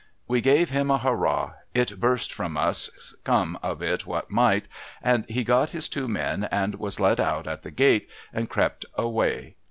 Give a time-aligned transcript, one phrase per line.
[0.27, 1.51] We gave him a Hurrah!—
[1.81, 4.67] it burst from us, come of it what might ■—
[5.03, 8.83] and he got his two men, and was let out at the gate, and crept
[8.95, 9.57] away.